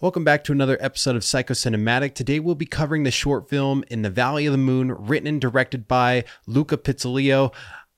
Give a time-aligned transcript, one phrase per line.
[0.00, 2.14] Welcome back to another episode of Psychocinematic.
[2.14, 5.40] Today we'll be covering the short film In the Valley of the Moon, written and
[5.40, 7.52] directed by Luca Pizzolio.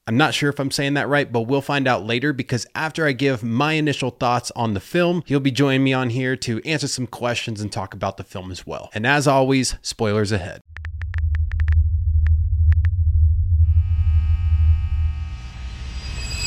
[0.07, 3.05] I'm not sure if I'm saying that right, but we'll find out later because after
[3.05, 6.63] I give my initial thoughts on the film, he'll be joining me on here to
[6.65, 8.89] answer some questions and talk about the film as well.
[8.95, 10.63] And as always, spoilers ahead.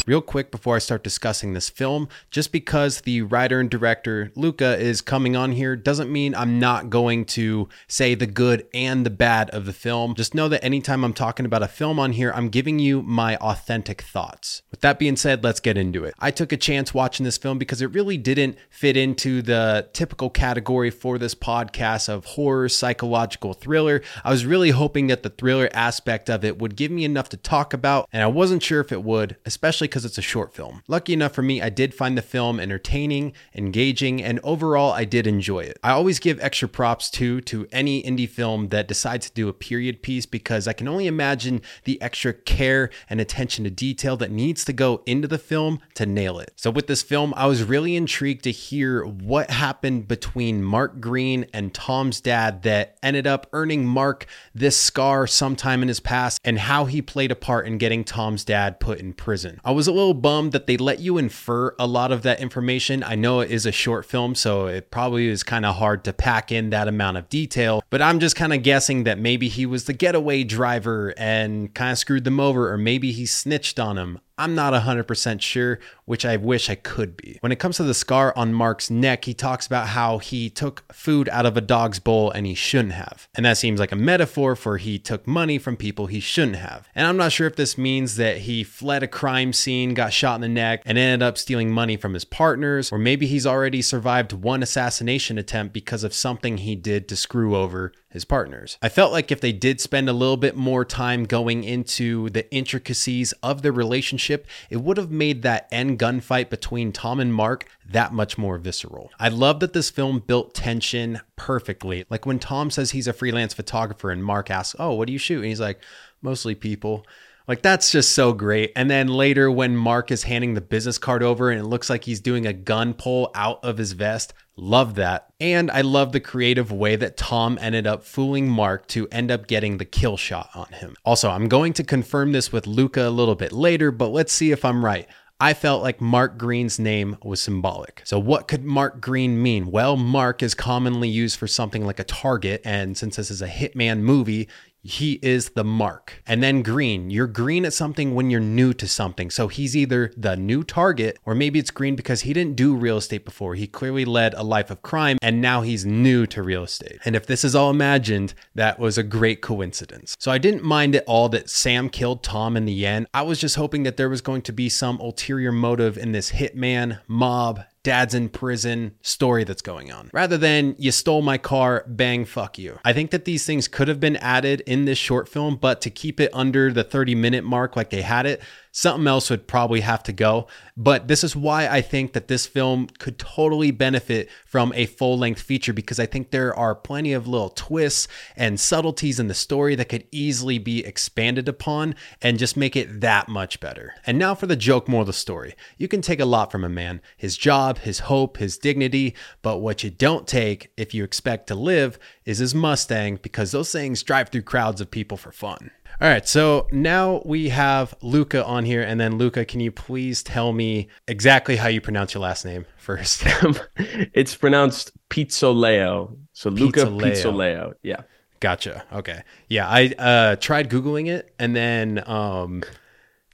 [0.06, 4.78] Real quick before I start discussing this film, just because the writer and director Luca
[4.78, 9.10] is coming on here doesn't mean I'm not going to say the good and the
[9.10, 10.14] bad of the film.
[10.16, 13.38] Just know that anytime I'm talking about a film on here, I'm giving you my
[13.38, 14.62] authentic thoughts.
[14.72, 16.16] With that being said, let's get into it.
[16.20, 20.30] I took a chance watching this film because it really didn't fit into the typical
[20.30, 24.02] category for this podcast of horror, psychological thriller.
[24.26, 27.38] I was really hoping that the thriller aspect of it would give me enough to
[27.38, 30.82] talk about, and I wasn't sure if it would, especially because it's a short film.
[30.88, 35.28] Lucky enough for me, I did find the film entertaining, engaging, and overall, I did
[35.28, 35.78] enjoy it.
[35.84, 39.54] I always give extra props too to any indie film that decides to do a
[39.54, 44.32] period piece because I can only imagine the extra care and attention to detail that
[44.32, 46.54] needs to go into the film to nail it.
[46.56, 51.46] So, with this film, I was really intrigued to hear what happened between Mark Green
[51.54, 54.26] and Tom's dad that ended up earning Mark
[54.56, 58.44] this scar sometime in his past and how he played a part in getting Tom's
[58.44, 59.62] dad put in prison.
[59.64, 62.40] I was was a little bummed that they let you infer a lot of that
[62.40, 63.04] information.
[63.04, 66.14] I know it is a short film, so it probably is kind of hard to
[66.14, 69.66] pack in that amount of detail, but I'm just kind of guessing that maybe he
[69.66, 73.98] was the getaway driver and kind of screwed them over, or maybe he snitched on
[73.98, 74.22] him.
[74.38, 77.38] I'm not 100% sure, which I wish I could be.
[77.42, 80.92] When it comes to the scar on Mark's neck, he talks about how he took
[80.94, 83.28] food out of a dog's bowl and he shouldn't have.
[83.36, 86.90] And that seems like a metaphor for he took money from people he shouldn't have.
[86.96, 90.36] And I'm not sure if this means that he fled a crime scene, got shot
[90.36, 93.82] in the neck, and ended up stealing money from his partners, or maybe he's already
[93.82, 98.78] survived one assassination attempt because of something he did to screw over his partners.
[98.82, 102.50] I felt like if they did spend a little bit more time going into the
[102.54, 107.68] intricacies of the relationship, it would have made that end gunfight between Tom and Mark
[107.90, 109.12] that much more visceral.
[109.20, 112.06] I love that this film built tension perfectly.
[112.10, 115.20] Like when Tom says he's a freelance photographer and Mark asks, Oh, what do you
[115.20, 115.40] shoot?
[115.40, 115.80] And he's like,
[116.22, 117.06] Mostly people.
[117.48, 118.72] Like that's just so great.
[118.76, 122.06] And then later when Mark is handing the business card over and it looks like
[122.06, 125.28] he's doing a gun pull out of his vest, love that.
[125.42, 129.48] And I love the creative way that Tom ended up fooling Mark to end up
[129.48, 130.96] getting the kill shot on him.
[131.04, 134.52] Also, I'm going to confirm this with Luca a little bit later, but let's see
[134.52, 135.08] if I'm right.
[135.40, 138.02] I felt like Mark Green's name was symbolic.
[138.06, 139.72] So, what could Mark Green mean?
[139.72, 143.48] Well, Mark is commonly used for something like a target, and since this is a
[143.48, 144.48] Hitman movie,
[144.84, 146.22] he is the mark.
[146.28, 149.32] And then green, you're green at something when you're new to something.
[149.32, 152.98] So he's either the new target or maybe it's green because he didn't do real
[152.98, 153.56] estate before.
[153.56, 157.00] He clearly led a life of crime and now he's new to real estate.
[157.06, 160.18] And if this is all imagined, that was a great coincidence.
[160.20, 163.08] So I didn't mind at all that Sam killed Tom in the end.
[163.14, 166.32] I was just hoping that there was going to be some ulterior motive in this
[166.32, 171.84] hitman, mob, dad's in prison story that's going on rather than you stole my car,
[171.88, 172.80] bang, fuck you.
[172.86, 175.90] I think that these things could have been added in this short film, but to
[175.90, 178.42] keep it under the 30 minute mark like they had it,
[178.74, 180.48] something else would probably have to go.
[180.76, 185.18] But this is why I think that this film could totally benefit from a full
[185.18, 189.36] length feature because I think there are plenty of little twists and subtleties in the
[189.36, 193.94] story that could easily be expanded upon and just make it that much better.
[194.08, 195.54] And now for the joke more of the story.
[195.78, 199.60] You can take a lot from a man his job, his hope, his dignity, but
[199.60, 204.02] what you don't take if you expect to live is his Mustang because those things
[204.02, 205.70] drive through crowds of people for fun.
[206.02, 210.24] All right, so now we have Luca on here, and then Luca, can you please
[210.24, 213.24] tell me exactly how you pronounce your last name first?
[213.78, 216.18] it's pronounced Pizzoleo.
[216.34, 217.02] So Luca Pizzoleo.
[217.02, 217.74] Pizzoleo.
[217.84, 218.02] Yeah.
[218.40, 218.84] Gotcha.
[218.92, 219.24] Okay.
[219.48, 222.64] Yeah, I uh, tried googling it and then um,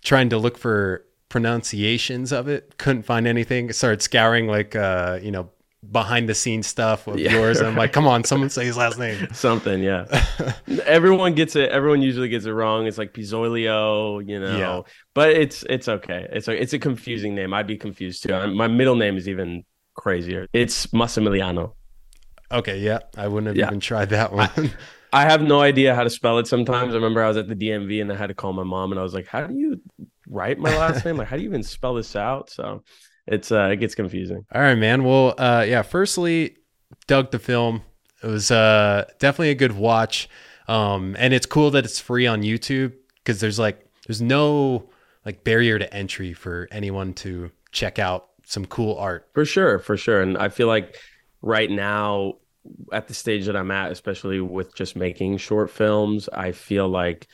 [0.03, 2.77] trying to look for pronunciations of it.
[2.77, 3.71] Couldn't find anything.
[3.71, 5.49] Started scouring like uh, you know
[5.91, 7.31] behind the scenes stuff of yeah.
[7.31, 7.61] yours.
[7.61, 9.27] I'm like, come on, someone say his last name.
[9.33, 10.05] Something, yeah.
[10.85, 11.69] everyone gets it.
[11.69, 12.87] Everyone usually gets it wrong.
[12.87, 14.57] It's like Pizzolio, you know.
[14.57, 14.81] Yeah.
[15.13, 16.27] But it's it's okay.
[16.31, 17.53] It's a it's a confusing name.
[17.53, 18.47] I'd be confused too.
[18.53, 19.63] My middle name is even
[19.95, 20.47] crazier.
[20.53, 21.73] It's Massimiliano.
[22.51, 22.99] Okay, yeah.
[23.15, 23.67] I wouldn't have yeah.
[23.67, 24.49] even tried that one.
[24.57, 24.71] I,
[25.11, 26.93] I have no idea how to spell it sometimes.
[26.93, 28.99] I remember I was at the DMV and I had to call my mom and
[28.99, 29.81] I was like, How do you
[30.27, 31.17] write my last name?
[31.17, 32.49] Like, how do you even spell this out?
[32.49, 32.83] So
[33.29, 34.45] it's uh, it gets confusing.
[34.53, 35.03] All right, man.
[35.03, 35.83] Well, uh, yeah.
[35.83, 36.57] Firstly,
[37.07, 37.83] dug the film.
[38.23, 40.27] It was uh, definitely a good watch,
[40.67, 42.93] um, and it's cool that it's free on YouTube
[43.23, 44.89] because there's like there's no
[45.25, 49.29] like barrier to entry for anyone to check out some cool art.
[49.33, 50.21] For sure, for sure.
[50.21, 50.97] And I feel like
[51.41, 52.35] right now
[52.91, 57.27] at the stage that I'm at, especially with just making short films, I feel like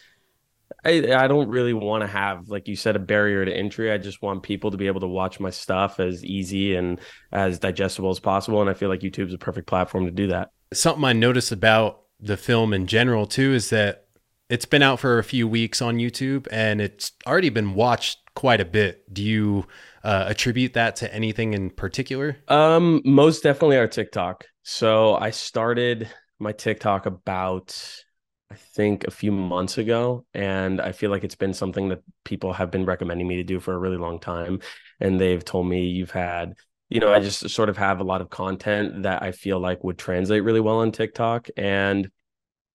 [0.85, 3.91] I, I don't really want to have, like you said, a barrier to entry.
[3.91, 6.99] I just want people to be able to watch my stuff as easy and
[7.31, 8.61] as digestible as possible.
[8.61, 10.51] And I feel like YouTube's a perfect platform to do that.
[10.73, 14.05] Something I noticed about the film in general, too, is that
[14.49, 18.61] it's been out for a few weeks on YouTube and it's already been watched quite
[18.61, 19.11] a bit.
[19.11, 19.65] Do you
[20.03, 22.37] uh, attribute that to anything in particular?
[22.47, 24.45] Um, most definitely our TikTok.
[24.61, 26.09] So I started
[26.39, 28.03] my TikTok about
[28.51, 32.53] I think a few months ago, and I feel like it's been something that people
[32.53, 34.59] have been recommending me to do for a really long time.
[34.99, 36.53] And they've told me you've had,
[36.89, 39.83] you know, I just sort of have a lot of content that I feel like
[39.83, 41.47] would translate really well on TikTok.
[41.57, 42.09] And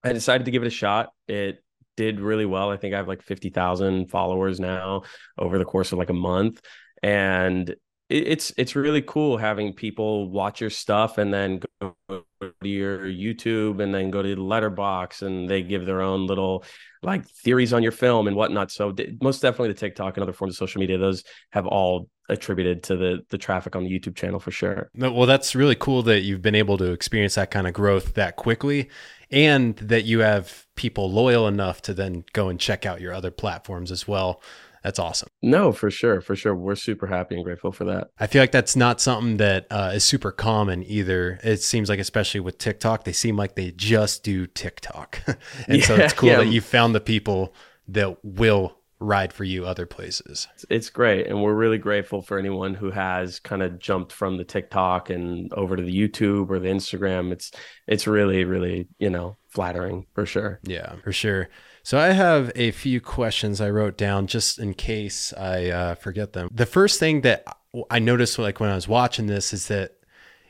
[0.03, 1.13] I decided to give it a shot.
[1.29, 1.63] It
[1.97, 2.71] did really well.
[2.71, 5.03] I think I have like 50,000 followers now
[5.39, 6.61] over the course of like a month.
[7.03, 7.75] And
[8.11, 13.81] it's it's really cool having people watch your stuff and then go to your YouTube
[13.81, 16.65] and then go to the Letterboxd and they give their own little
[17.03, 18.71] like theories on your film and whatnot.
[18.73, 21.23] So most definitely the TikTok and other forms of social media, those
[21.53, 24.91] have all attributed to the the traffic on the YouTube channel for sure.
[24.97, 28.37] Well, that's really cool that you've been able to experience that kind of growth that
[28.37, 28.91] quickly
[29.31, 33.31] and that you have people loyal enough to then go and check out your other
[33.31, 34.43] platforms as well
[34.83, 35.29] that's awesome.
[35.43, 36.55] No, for sure, for sure.
[36.55, 38.09] We're super happy and grateful for that.
[38.19, 41.39] I feel like that's not something that uh, is super common either.
[41.43, 45.85] It seems like, especially with TikTok, they seem like they just do TikTok, and yeah,
[45.85, 46.39] so it's cool yeah.
[46.39, 47.55] that you found the people
[47.89, 50.47] that will ride for you other places.
[50.69, 51.27] It's great.
[51.27, 55.53] And we're really grateful for anyone who has kind of jumped from the TikTok and
[55.55, 57.33] over to the YouTube or the Instagram.
[57.33, 57.51] It's
[57.87, 60.61] it's really, really, you know, flattering for sure.
[60.65, 61.49] Yeah, for sure.
[61.83, 66.33] So I have a few questions I wrote down just in case I uh, forget
[66.33, 66.49] them.
[66.53, 67.45] The first thing that
[67.91, 69.97] I noticed, like when I was watching this, is that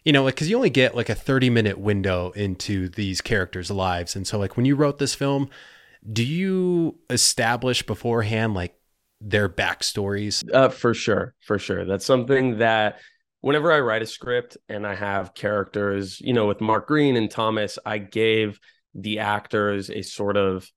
[0.05, 3.71] you know, like because you only get like a thirty minute window into these characters'
[3.71, 5.51] lives, and so like when you wrote this film,
[6.11, 8.75] do you establish beforehand like
[9.21, 10.43] their backstories?
[10.53, 11.85] Uh, for sure, for sure.
[11.85, 13.01] That's something that
[13.43, 17.31] whenever I write a script and I have characters, you know, with Mark Green and
[17.31, 18.59] Thomas, I gave
[18.95, 20.71] the actors a sort of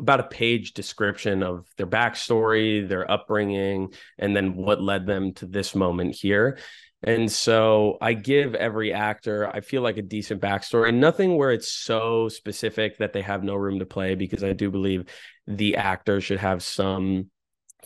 [0.00, 5.46] about a page description of their backstory, their upbringing, and then what led them to
[5.46, 6.58] this moment here.
[7.02, 11.70] And so I give every actor, I feel like a decent backstory, nothing where it's
[11.70, 15.04] so specific that they have no room to play, because I do believe
[15.46, 17.30] the actor should have some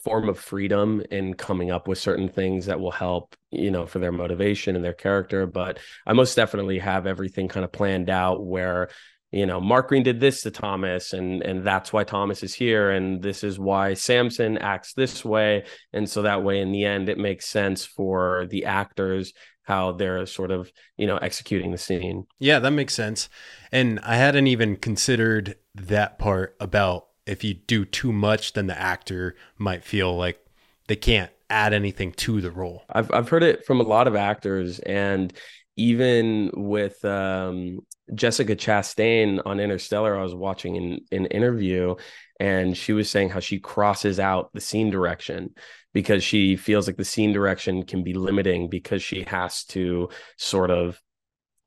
[0.02, 3.99] form of freedom in coming up with certain things that will help, you know, for
[4.00, 5.46] their motivation and their character.
[5.46, 8.90] But I most definitely have everything kind of planned out where
[9.34, 12.92] you know, Mark Green did this to Thomas, and and that's why Thomas is here,
[12.92, 17.08] and this is why Samson acts this way, and so that way, in the end,
[17.08, 19.32] it makes sense for the actors
[19.64, 22.26] how they're sort of you know executing the scene.
[22.38, 23.28] Yeah, that makes sense.
[23.72, 28.80] And I hadn't even considered that part about if you do too much, then the
[28.80, 30.38] actor might feel like
[30.87, 32.84] they can't add anything to the role.
[32.88, 35.32] I've I've heard it from a lot of actors, and
[35.76, 37.81] even with um,
[38.15, 41.97] Jessica Chastain on Interstellar, I was watching an, an interview
[42.41, 45.55] and she was saying how she crosses out the scene direction
[45.93, 50.71] because she feels like the scene direction can be limiting because she has to sort
[50.71, 51.00] of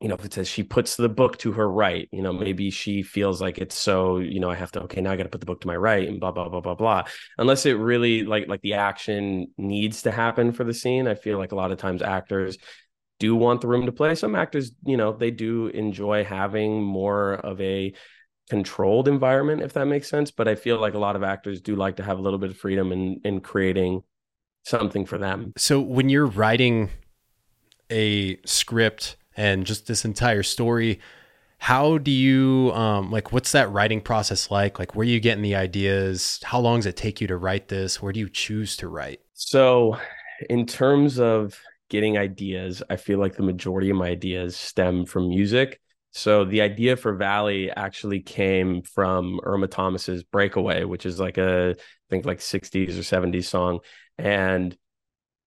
[0.00, 2.70] you know, if it says she puts the book to her right, you know, maybe
[2.70, 5.28] she feels like it's so, you know, I have to, okay, now I got to
[5.28, 7.04] put the book to my right and blah, blah, blah, blah, blah.
[7.36, 11.08] Unless it really like, like the action needs to happen for the scene.
[11.08, 12.58] I feel like a lot of times actors
[13.18, 14.14] do want the room to play.
[14.14, 17.92] Some actors, you know, they do enjoy having more of a
[18.48, 20.30] controlled environment, if that makes sense.
[20.30, 22.50] But I feel like a lot of actors do like to have a little bit
[22.50, 24.02] of freedom in in creating
[24.64, 25.52] something for them.
[25.56, 26.90] So when you're writing
[27.90, 31.00] a script and just this entire story,
[31.58, 34.78] how do you um like what's that writing process like?
[34.78, 36.40] Like where are you getting the ideas?
[36.44, 38.00] How long does it take you to write this?
[38.00, 39.20] Where do you choose to write?
[39.34, 39.96] So
[40.48, 45.28] in terms of getting ideas, I feel like the majority of my ideas stem from
[45.28, 45.80] music.
[46.12, 51.70] So the idea for Valley actually came from Irma Thomas's Breakaway, which is like a
[51.70, 51.74] I
[52.10, 53.80] think like 60s or 70s song.
[54.16, 54.76] And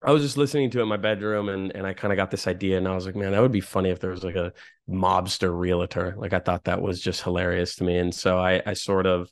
[0.03, 2.31] I was just listening to it in my bedroom and and I kind of got
[2.31, 4.35] this idea and I was like, man, that would be funny if there was like
[4.35, 4.53] a
[4.89, 6.15] mobster realtor.
[6.17, 7.97] Like I thought that was just hilarious to me.
[7.97, 9.29] And so I I sort of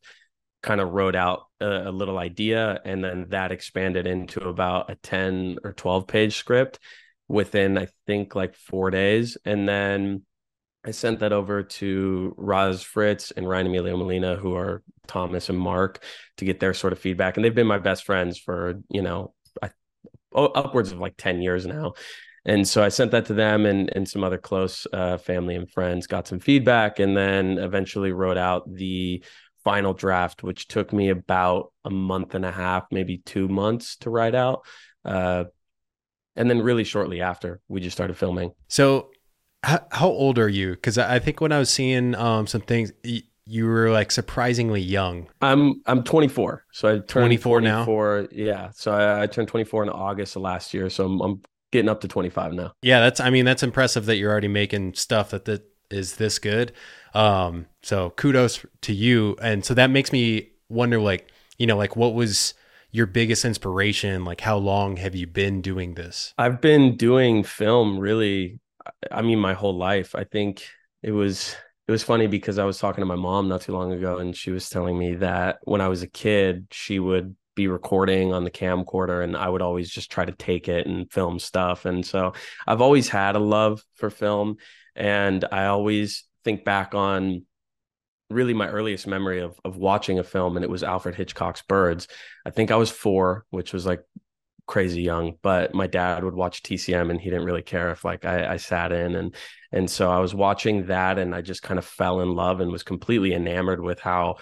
[0.62, 4.96] kind of wrote out a, a, little idea and then that expanded into about a
[4.96, 6.80] 10 or 12 page script
[7.28, 10.22] within i think like four days and then
[10.86, 15.58] i sent that over to Roz Fritz and ryan emilio molina who are thomas and
[15.58, 16.04] mark
[16.38, 19.34] to get their sort of feedback and they've been my best friends for you know
[19.62, 19.70] I,
[20.36, 21.94] upwards of like 10 years now
[22.46, 25.70] And so I sent that to them and and some other close uh, family and
[25.70, 26.08] friends.
[26.08, 29.24] Got some feedback, and then eventually wrote out the
[29.64, 34.10] final draft, which took me about a month and a half, maybe two months to
[34.10, 34.66] write out.
[35.06, 35.46] Uh,
[36.36, 38.52] and then really shortly after, we just started filming.
[38.68, 39.10] So,
[39.64, 40.72] how, how old are you?
[40.72, 42.94] Because I think when I was seeing um, some things,
[43.50, 45.28] you were like surprisingly young.
[45.42, 48.28] I'm I'm 24, so I turned 24, 24 now.
[48.32, 51.90] Yeah, so I, I, turned 24 in August of last year, so I'm, I'm getting
[51.90, 52.74] up to 25 now.
[52.82, 56.40] Yeah, that's I mean that's impressive that you're already making stuff that that is this
[56.40, 56.72] good.
[57.14, 61.96] Um, so kudos to you, and so that makes me wonder, like you know, like
[61.96, 62.54] what was
[62.92, 64.26] your biggest inspiration?
[64.26, 66.34] Like how long have you been doing this?
[66.38, 68.60] I've been doing film really.
[69.12, 70.16] I mean, my whole life.
[70.16, 70.66] I think
[71.04, 71.56] it was
[71.88, 74.36] it was funny because I was talking to my mom not too long ago, and
[74.36, 78.44] she was telling me that when I was a kid, she would be recording on
[78.44, 81.86] the camcorder, and I would always just try to take it and film stuff.
[81.86, 82.34] And so
[82.68, 84.58] I've always had a love for film,
[85.00, 87.46] and I always think back on
[88.30, 92.08] really my earliest memory of of watching a film, and it was Alfred Hitchcock's Birds.
[92.46, 94.02] I think I was four, which was like
[94.70, 98.24] crazy young, but my dad would watch TCM and he didn't really care if like
[98.24, 99.36] I, I sat in and
[99.72, 102.72] and so I was watching that and I just kind of fell in love and
[102.72, 104.36] was completely enamored with how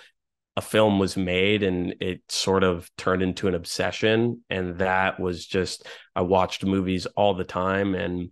[0.58, 5.46] a film was made and it sort of turned into an obsession and that was
[5.46, 8.30] just I watched movies all the time and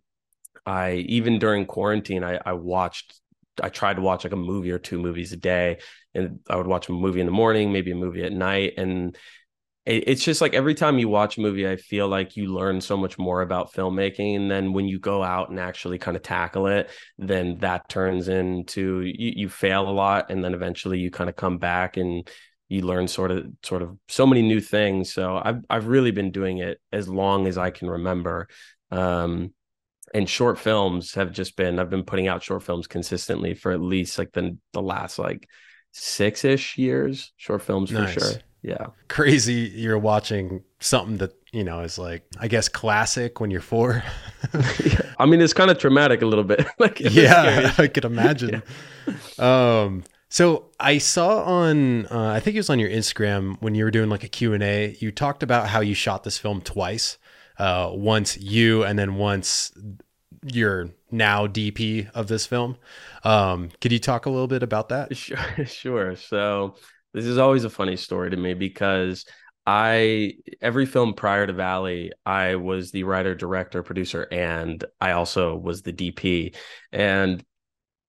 [0.65, 3.19] I even during quarantine I, I watched
[3.61, 5.79] I tried to watch like a movie or two movies a day.
[6.13, 8.73] And I would watch a movie in the morning, maybe a movie at night.
[8.77, 9.17] And
[9.85, 12.97] it's just like every time you watch a movie i feel like you learn so
[12.97, 16.65] much more about filmmaking and then when you go out and actually kind of tackle
[16.65, 16.89] it.
[17.19, 21.35] Then that turns into you, you fail a lot and then eventually you kind of
[21.35, 22.27] come back and
[22.67, 25.13] you learn sort of sort of so many new things.
[25.13, 28.47] So i've i've really been doing it as long as i can remember.
[28.89, 29.53] Um
[30.15, 33.81] and short films have just been i've been putting out short films consistently for at
[33.81, 35.49] least like the the last like
[35.91, 38.13] six-ish years short films nice.
[38.13, 38.31] for sure
[38.61, 43.61] yeah crazy you're watching something that you know is like i guess classic when you're
[43.61, 44.03] four
[44.53, 45.01] yeah.
[45.19, 48.63] i mean it's kind of traumatic a little bit like yeah i could imagine
[49.07, 49.83] yeah.
[49.83, 53.83] um so i saw on uh, i think it was on your instagram when you
[53.83, 57.17] were doing like a q&a you talked about how you shot this film twice
[57.57, 59.71] uh, once you and then once
[60.51, 62.77] your now dp of this film
[63.23, 66.75] um, could you talk a little bit about that sure sure so
[67.13, 69.25] this is always a funny story to me because
[69.65, 75.55] I every film prior to Valley, I was the writer, director, producer, and I also
[75.55, 76.55] was the DP.
[76.91, 77.43] And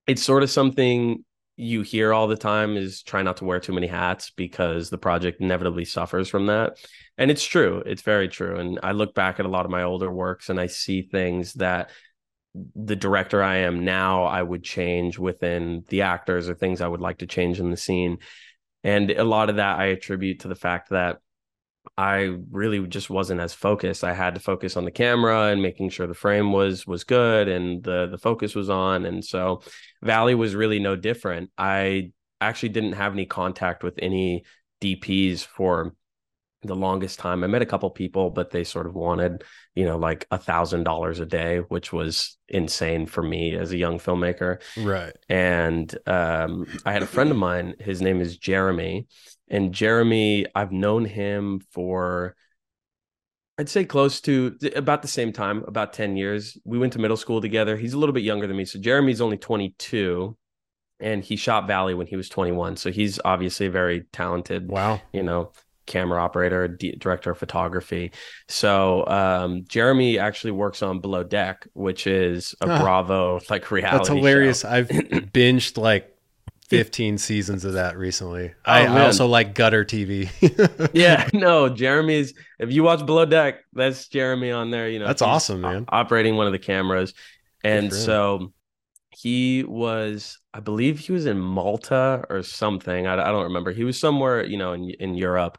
[0.07, 1.25] it's sort of something
[1.57, 4.99] you hear all the time is try not to wear too many hats because the
[4.99, 6.76] project inevitably suffers from that.
[7.16, 7.83] And it's true.
[7.87, 8.59] It's very true.
[8.59, 11.55] And I look back at a lot of my older works and I see things
[11.55, 11.90] that
[12.75, 17.01] the director I am now, I would change within the actors or things I would
[17.01, 18.19] like to change in the scene.
[18.85, 21.19] And a lot of that I attribute to the fact that
[21.97, 24.05] I really just wasn't as focused.
[24.05, 27.49] I had to focus on the camera and making sure the frame was was good
[27.49, 29.05] and the the focus was on.
[29.07, 29.63] And so
[30.03, 31.51] Valley was really no different.
[31.57, 34.45] I actually didn't have any contact with any
[34.81, 35.95] DPs for
[36.66, 37.42] the longest time.
[37.42, 39.44] I met a couple people, but they sort of wanted,
[39.75, 43.76] you know, like a thousand dollars a day, which was insane for me as a
[43.76, 44.61] young filmmaker.
[44.76, 45.12] Right.
[45.28, 49.06] And um, I had a friend of mine, his name is Jeremy.
[49.49, 52.35] And Jeremy, I've known him for
[53.58, 56.58] I'd say close to about the same time, about 10 years.
[56.64, 57.76] We went to middle school together.
[57.76, 58.66] He's a little bit younger than me.
[58.66, 60.37] So Jeremy's only 22
[61.00, 62.76] and he shot Valley when he was 21.
[62.76, 65.52] So he's obviously very talented, wow, you know,
[65.87, 68.12] camera operator, d- director of photography.
[68.49, 73.97] So um, Jeremy actually works on Below Deck, which is a Bravo like reality.
[73.97, 74.61] That's hilarious.
[74.61, 74.69] Show.
[74.69, 76.16] I've binged like
[76.69, 78.52] 15 seasons of that recently.
[78.66, 80.28] Oh, I, I, also like gutter TV.
[80.93, 82.35] yeah, no, Jeremy's.
[82.59, 84.88] If you watch Below Deck, that's Jeremy on there.
[84.88, 85.85] You know, that's awesome, man.
[85.88, 87.14] Operating one of the cameras,
[87.62, 88.52] and so
[89.16, 93.85] he was i believe he was in malta or something I, I, don't remember he
[93.85, 95.58] was somewhere you know in, in europe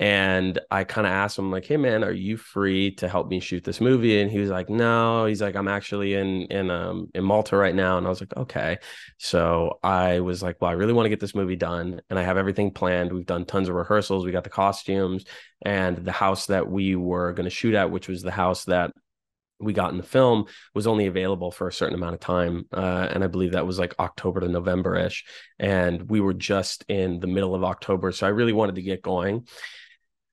[0.00, 3.40] and i kind of asked him like hey man are you free to help me
[3.40, 4.20] shoot this movie?
[4.20, 7.74] And he was like no he's like i'm actually in in um in malta right
[7.74, 8.78] now and i was like okay
[9.18, 12.22] so i was like well i really want to get this movie done and i
[12.22, 15.24] have everything planned we've done tons of rehearsals we got the costumes
[15.62, 18.90] and the house that we were going to shoot at which was the house that
[19.58, 20.44] we got in the film
[20.74, 23.78] was only available for a certain amount of time uh, and i believe that was
[23.78, 25.24] like october to november ish
[25.58, 29.02] and we were just in the middle of october so i really wanted to get
[29.02, 29.46] going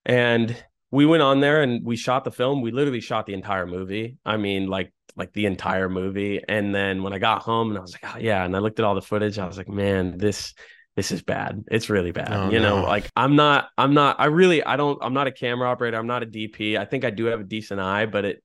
[0.05, 0.55] and
[0.93, 2.61] we went on there and we shot the film.
[2.61, 4.17] We literally shot the entire movie.
[4.23, 6.39] I mean, like like the entire movie.
[6.47, 8.77] And then when I got home and I was like, oh, yeah, and I looked
[8.77, 10.53] at all the footage, I was like, man, this
[10.95, 11.63] this is bad.
[11.71, 12.31] It's really bad.
[12.31, 15.31] Oh, you know, like I'm not, I'm not, I really, I don't, I'm not a
[15.31, 15.97] camera operator.
[15.97, 16.77] I'm not a DP.
[16.77, 18.42] I think I do have a decent eye, but it,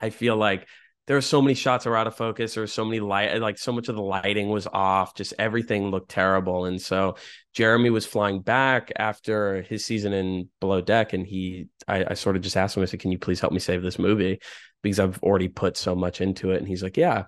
[0.00, 0.66] I feel like
[1.06, 2.54] there are so many shots are out of focus.
[2.54, 5.14] There was so many light, like so much of the lighting was off.
[5.14, 6.66] Just everything looked terrible.
[6.66, 7.16] And so
[7.54, 12.36] Jeremy was flying back after his season in Below Deck, and he, I, I sort
[12.36, 14.40] of just asked him, I said, "Can you please help me save this movie?"
[14.82, 16.58] Because I've already put so much into it.
[16.58, 17.24] And he's like, "Yeah."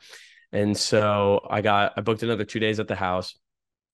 [0.53, 3.37] And so I got, I booked another two days at the house.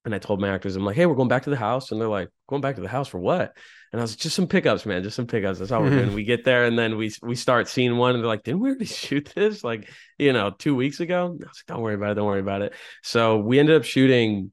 [0.05, 1.91] And I told my actors, I'm like, hey, we're going back to the house.
[1.91, 3.57] And they're like, going back to the house for what?
[3.93, 5.59] And I was like, just some pickups, man, just some pickups.
[5.59, 6.07] That's all we're doing.
[6.07, 6.15] Mm-hmm.
[6.15, 8.71] we get there and then we we start seeing one and they're like, didn't we
[8.71, 9.89] already shoot this like,
[10.19, 11.27] you know, two weeks ago?
[11.27, 12.75] I was like, don't worry about it, don't worry about it.
[13.03, 14.53] So we ended up shooting,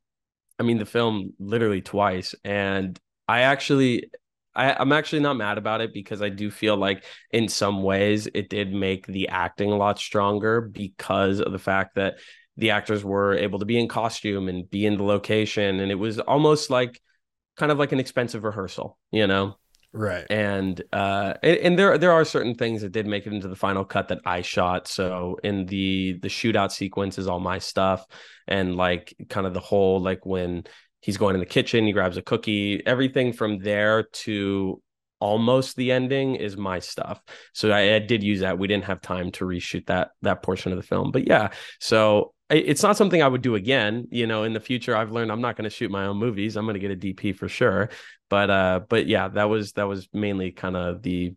[0.60, 2.36] I mean, the film literally twice.
[2.44, 4.12] And I actually
[4.56, 8.28] I, I'm actually not mad about it because I do feel like in some ways
[8.34, 12.16] it did make the acting a lot stronger because of the fact that
[12.58, 15.96] the actors were able to be in costume and be in the location and it
[15.96, 17.02] was almost like
[17.57, 19.55] kind of like an expensive rehearsal you know
[19.91, 23.55] right and uh and, there there are certain things that did make it into the
[23.55, 28.05] final cut that i shot so in the the shootout sequence is all my stuff
[28.48, 30.63] and like kind of the whole like when
[31.01, 34.81] he's going in the kitchen he grabs a cookie everything from there to
[35.24, 37.24] almost the ending is my stuff.
[37.53, 38.60] So I, I, did use that.
[38.60, 41.51] We didn't have time to reshoot that that portion of the film, but yeah.
[41.79, 44.07] So it's not something I would do again.
[44.12, 46.55] You know, in the future, I've learned I'm not going to shoot my own movies.
[46.55, 47.89] I'm going to get a DP for sure.
[48.29, 51.36] But uh, but yeah, that was that was mainly kind of the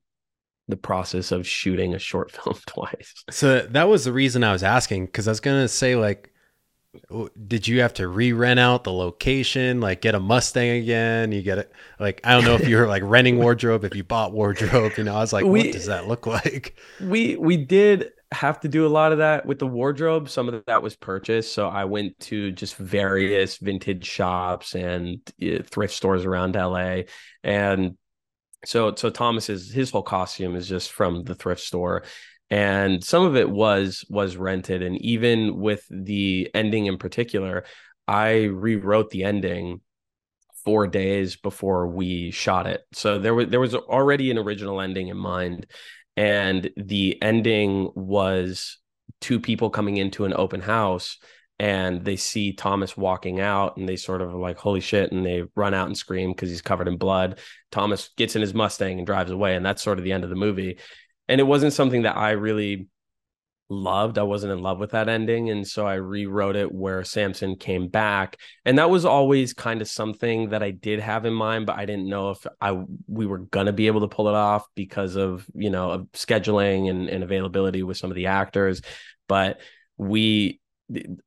[0.68, 3.14] the process of shooting a short film twice.
[3.30, 6.32] So that was the reason I was asking because I was going to say like
[7.46, 11.58] did you have to re-rent out the location like get a mustang again you get
[11.58, 14.92] it like i don't know if you were like renting wardrobe if you bought wardrobe
[14.96, 18.60] you know i was like we, what does that look like we we did have
[18.60, 20.28] to do a lot of that with the wardrobe.
[20.28, 21.52] Some of that was purchased.
[21.52, 27.02] So i went to just various vintage shops and uh, thrift stores around la
[27.44, 27.96] and
[28.64, 32.04] so so thomas's his whole costume is just from the thrift store.
[32.48, 34.82] And some of it was was rented.
[34.82, 37.64] And even with the ending in particular
[38.08, 39.80] i rewrote the ending
[40.66, 42.82] four days before we shot it.
[42.92, 45.66] So there was there was already an original ending in mind
[46.16, 48.78] and the ending was
[49.20, 51.18] two people coming into an open house
[51.58, 55.10] and they see Thomas walking out and they sort of like, holy shit.
[55.10, 57.38] And they run out and scream because he's covered in blood.
[57.70, 59.56] Thomas gets in his Mustang and drives away.
[59.56, 60.78] And that's sort of the end of the movie
[61.28, 62.88] and it wasn't something that I really
[63.68, 64.18] loved.
[64.18, 65.50] I wasn't in love with that ending.
[65.50, 68.38] And so I rewrote it where Samson came back.
[68.64, 71.84] And that was always kind of something that I did have in mind, but I
[71.84, 75.46] didn't know if I we were gonna be able to pull it off because of,
[75.54, 78.82] you know, of scheduling and, and availability with some of the actors.
[79.28, 79.60] But
[79.96, 80.60] we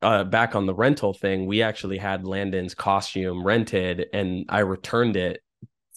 [0.02, 5.17] uh, back on the rental thing, we actually had Landon's costume rented and I returned
[5.17, 5.41] it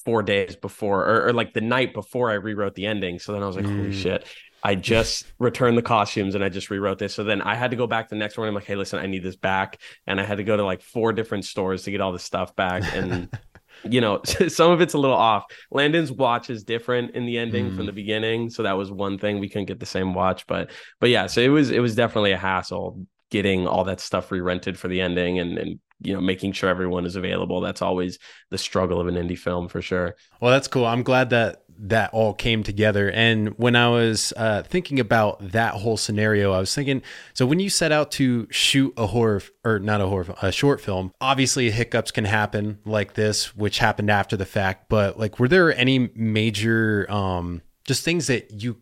[0.05, 3.21] four days before or, or, like the night before I rewrote the ending.
[3.21, 3.77] So then I was like, mm.
[3.77, 4.27] holy shit.
[4.63, 7.15] I just returned the costumes and I just rewrote this.
[7.15, 8.51] So then I had to go back the next morning.
[8.51, 9.81] I'm like, hey, listen, I need this back.
[10.07, 12.55] And I had to go to like four different stores to get all the stuff
[12.55, 12.85] back.
[12.95, 13.29] And
[13.85, 15.45] you know, some of it's a little off.
[15.71, 17.77] Landon's watch is different in the ending mm.
[17.77, 18.51] from the beginning.
[18.51, 19.41] So that was one thing.
[19.41, 20.47] We couldn't get the same watch.
[20.47, 20.71] But
[21.01, 24.79] but yeah, so it was it was definitely a hassle getting all that stuff re-rented
[24.79, 28.19] for the ending and, and you know making sure everyone is available that's always
[28.51, 32.13] the struggle of an indie film for sure well that's cool i'm glad that that
[32.13, 33.11] all came together.
[33.11, 37.03] And when i was uh, thinking about that whole scenario i was thinking
[37.35, 40.81] so when you set out to shoot a horror or not a horror a short
[40.81, 44.89] film obviously hiccups can happen like this which happened after the fact.
[44.89, 48.77] But like were there any major um just things that you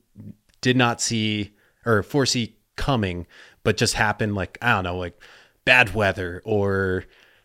[0.61, 1.55] did not see
[1.87, 3.26] or foresee coming
[3.62, 5.20] but just happened like i don't know like
[5.64, 7.05] bad weather or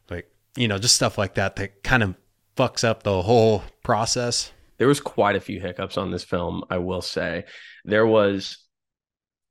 [0.10, 2.16] like you know just stuff like that that kind of
[2.56, 6.78] fucks up the whole process there was quite a few hiccups on this film i
[6.78, 7.46] will say.
[7.84, 8.66] There was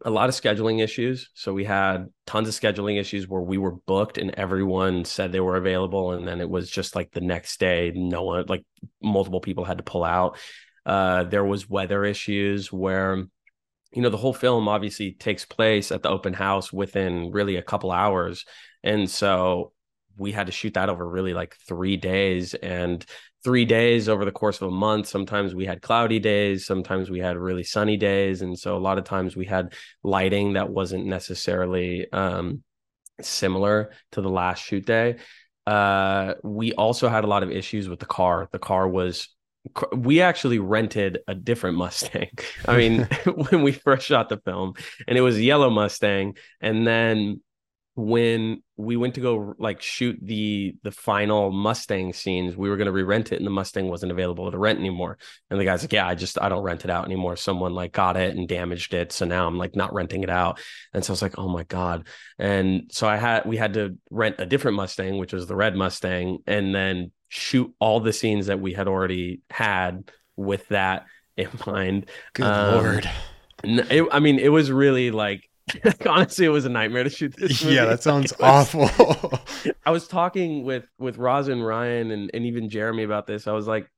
[0.04, 1.30] a lot of scheduling issues.
[1.34, 5.40] So we had tons of scheduling issues where we were booked and everyone said they
[5.40, 8.64] were available and then it was just like the next day no one like
[9.02, 10.38] multiple people had to pull out.
[10.84, 13.24] Uh, there was weather issues where
[13.92, 17.62] you know the whole film obviously takes place at the open house within really a
[17.62, 18.44] couple hours.
[18.82, 19.72] And so
[20.18, 22.52] we had to shoot that over really like three days.
[22.54, 23.04] And
[23.44, 25.06] three days over the course of a month.
[25.06, 28.98] Sometimes we had cloudy days sometimes we had really sunny days and so a lot
[28.98, 32.62] of times we had lighting that wasn't necessarily um,
[33.20, 35.16] similar to the last shoot day.
[35.66, 38.48] Uh, we also had a lot of issues with the car.
[38.52, 39.28] The car was
[39.96, 42.30] we actually rented a different Mustang.
[42.66, 43.08] I mean,
[43.50, 44.74] when we first shot the film,
[45.06, 47.40] and it was a yellow Mustang, and then
[47.96, 52.86] when we went to go like shoot the the final Mustang scenes, we were going
[52.86, 55.16] to re-rent it, and the Mustang wasn't available to rent anymore.
[55.48, 57.36] And the guy's like, "Yeah, I just I don't rent it out anymore.
[57.36, 60.60] Someone like got it and damaged it, so now I'm like not renting it out."
[60.92, 63.96] And so I was like, "Oh my god!" And so I had we had to
[64.10, 68.46] rent a different Mustang, which was the red Mustang, and then shoot all the scenes
[68.46, 72.10] that we had already had with that in mind.
[72.32, 73.10] Good um, lord!
[73.62, 75.48] It, I mean, it was really like
[76.06, 77.62] honestly, it was a nightmare to shoot this.
[77.62, 77.76] Movie.
[77.76, 79.40] Yeah, that sounds was, awful.
[79.86, 83.46] I was talking with with Roz and Ryan and, and even Jeremy about this.
[83.46, 83.88] I was like,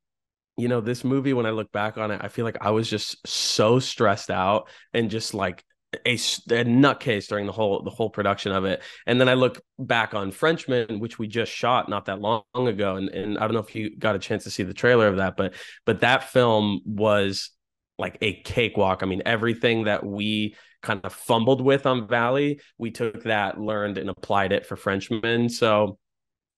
[0.57, 2.89] you know, this movie, when I look back on it, I feel like I was
[2.89, 5.65] just so stressed out and just like
[6.05, 8.83] a, a nutcase during the whole the whole production of it.
[9.07, 12.97] And then I look back on Frenchman, which we just shot not that long ago,
[12.97, 15.17] and and I don't know if you got a chance to see the trailer of
[15.17, 17.51] that, but but that film was
[17.99, 19.03] like a cakewalk.
[19.03, 20.55] I mean, everything that we
[20.87, 25.49] kind of fumbled with on Valley, we took that, learned, and applied it for Frenchman.
[25.49, 25.99] So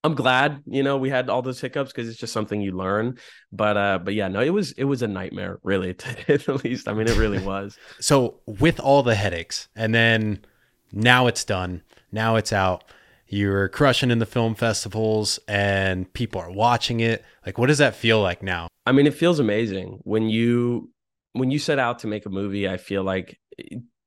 [0.04, 3.18] I'm glad, you know, we had all those hiccups because it's just something you learn.
[3.50, 6.88] But uh, but yeah, no, it was it was a nightmare, really, to the least.
[6.88, 7.76] I mean, it really was.
[8.00, 10.44] so with all the headaches, and then
[10.92, 11.82] now it's done.
[12.12, 12.84] Now it's out.
[13.30, 17.22] You're crushing in the film festivals and people are watching it.
[17.44, 18.68] Like, what does that feel like now?
[18.86, 20.90] I mean, it feels amazing when you
[21.34, 22.66] when you set out to make a movie.
[22.66, 23.38] I feel like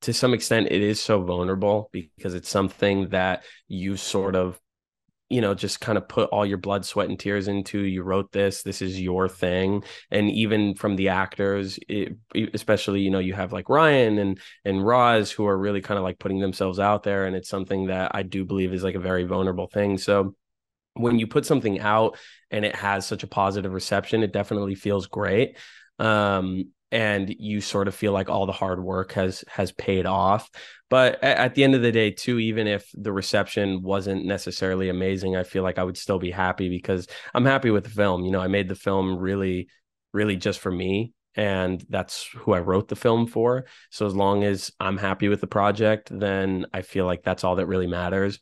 [0.02, 4.60] to some extent it is so vulnerable because it's something that you sort of
[5.32, 7.80] you know just kind of put all your blood sweat and tears into.
[7.80, 9.84] You wrote this this is your thing.
[10.12, 12.18] And even from the actors it,
[12.54, 16.04] especially you know you have like ryan and and roz who are really kind of
[16.04, 17.26] like putting themselves out there.
[17.26, 19.98] And it's something that i do believe is like a very vulnerable thing.
[19.98, 20.36] So
[20.96, 22.18] when you put something out
[22.52, 25.58] and it has such a positive reception it definitely feels great.
[25.98, 30.50] Um and you sort of feel like all the hard work has has paid off.
[30.90, 35.38] But at the end of the day too even if the reception wasn't necessarily amazing
[35.38, 38.26] i feel like i would still be happy because i'm happy with the film.
[38.26, 39.70] You know i made the film really
[40.14, 43.66] really just for me and that's who i wrote the film for.
[43.90, 47.56] So as long as i'm happy with the project then i feel like that's all
[47.56, 48.40] that really matters.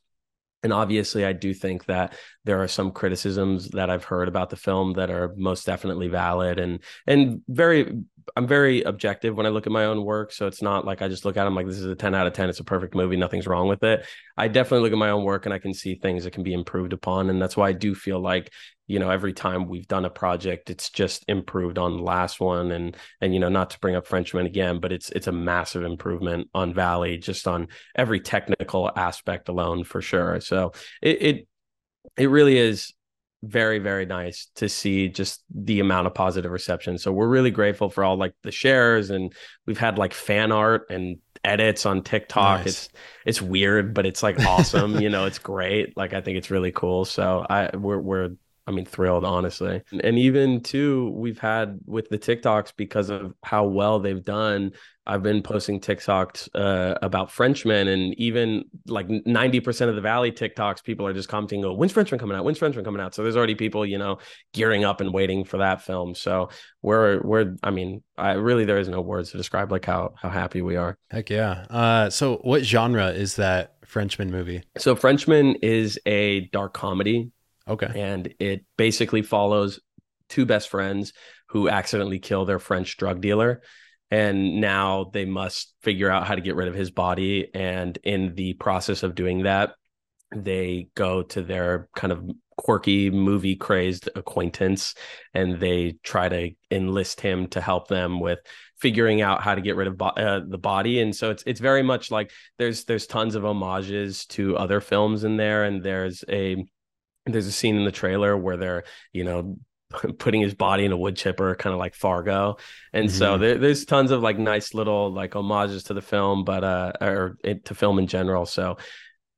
[0.64, 2.16] And obviously i do think that
[2.50, 6.58] there are some criticisms that i've heard about the film that are most definitely valid
[6.58, 8.02] and and very
[8.36, 10.32] i'm very objective when i look at my own work.
[10.32, 12.28] So it's not like i just look at them like this is a 10 out
[12.28, 13.18] of 10 it's a perfect movie.
[13.18, 14.06] Nothing's wrong with it.
[14.38, 16.54] I definitely look at my own work and i can see things that can be
[16.54, 17.30] improved upon.
[17.30, 18.52] And that's why i do feel like
[18.88, 22.72] you know every time we've done a project it's just improved on the last one.
[22.72, 25.84] And and you know not to bring up frenchman again but it's it's a massive
[25.84, 30.40] improvement on valley just on every technical aspect alone for sure.
[30.42, 31.48] So it it,
[32.20, 32.94] it really is
[33.42, 37.90] very very nice to see just the amount of positive reception so we're really grateful
[37.90, 39.34] for all like the shares and
[39.66, 42.60] we've had like fan art and edits on TikTok.
[42.60, 42.68] Nice.
[42.68, 42.90] It's
[43.26, 45.00] it's weird, but it's like awesome.
[45.00, 45.96] you know, it's great.
[45.96, 47.06] Like I think it's really cool.
[47.06, 48.32] So I we're we're
[48.68, 49.82] I mean, thrilled, honestly.
[50.04, 54.74] And even too, we've had with the TikToks because of how well they've done.
[55.10, 60.84] I've been posting TikToks uh, about Frenchman, and even like 90% of the Valley TikToks,
[60.84, 62.46] people are just commenting, "Oh, when's Frenchman coming out?
[62.46, 64.20] When's Frenchman coming out?" So there's already people, you know,
[64.54, 66.16] gearing up and waiting for that film.
[66.16, 66.50] So
[66.82, 70.30] we're we're, I mean, I really there is no words to describe like how how
[70.30, 70.98] happy we are.
[71.10, 71.66] Heck yeah.
[71.70, 74.64] Uh, so what genre is that Frenchman movie?
[74.78, 77.32] So Frenchman is a dark comedy
[77.70, 77.92] Okay.
[77.96, 79.80] And it basically follows
[80.28, 81.14] two best friends
[81.50, 83.62] who accidentally kill their French drug dealer.
[84.12, 87.50] And now they must figure out how to get rid of his body.
[87.54, 89.76] And in the process of doing that,
[90.36, 92.24] they go to their kind of
[92.58, 94.94] quirky movie crazed acquaintance
[95.34, 98.40] and they try to enlist him to help them with
[98.78, 101.62] figuring out how to get rid of bo- uh, the body and so it's it's
[101.62, 106.26] very much like there's there's tons of homages to other films in there and there's
[106.28, 106.66] a
[107.26, 109.58] there's a scene in the trailer where they're you know
[110.20, 112.58] putting his body in a wood chipper kind of like fargo
[112.94, 113.18] and mm-hmm.
[113.18, 116.92] so there, there's tons of like nice little like homages to the film but uh
[117.02, 118.78] or it, to film in general so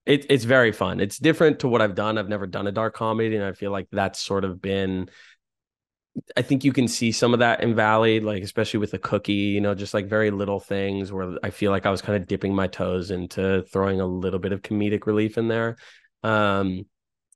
[0.05, 2.93] it, it's very fun it's different to what i've done i've never done a dark
[2.93, 5.09] comedy and i feel like that's sort of been
[6.35, 9.33] I think you can see some of that in Valley, like especially with the cookie,
[9.33, 12.27] you know, just like very little things where I feel like I was kind of
[12.27, 15.77] dipping my toes into throwing a little bit of comedic relief in there.
[16.23, 16.85] Um,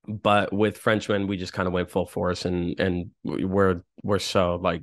[0.07, 4.55] but with Frenchman, we just kind of went full force, and and we're we're so
[4.61, 4.81] like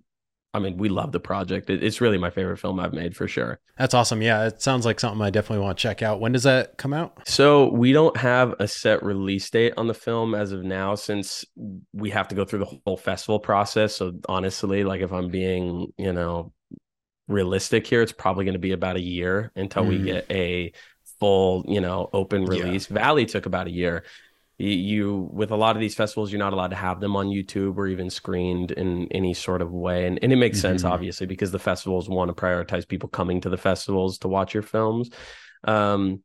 [0.54, 1.70] I mean, we love the project.
[1.70, 3.58] it's really my favorite film I've made for sure.
[3.78, 4.20] That's awesome.
[4.20, 6.20] Yeah, it sounds like something I definitely want to check out.
[6.20, 7.26] When does that come out?
[7.26, 11.46] So we don't have a set release date on the film as of now, since
[11.94, 13.96] we have to go through the whole festival process.
[13.96, 16.52] So honestly, like if I'm being, you know,
[17.28, 19.88] realistic here, it's probably going to be about a year until mm.
[19.88, 20.72] we get a
[21.18, 22.90] full, you know, open release.
[22.90, 22.94] Yeah.
[22.94, 24.04] Valley took about a year
[24.59, 27.77] you with a lot of these festivals you're not allowed to have them on youtube
[27.77, 30.07] or even screened in any sort of way.
[30.07, 30.69] And, and it makes mm-hmm.
[30.69, 34.55] sense obviously because the festivals want to prioritize people coming to the festivals to watch
[34.55, 35.11] your films.
[35.65, 36.23] Um,